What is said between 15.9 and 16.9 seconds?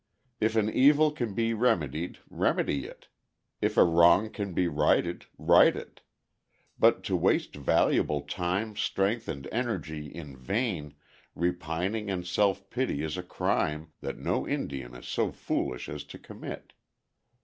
to commit.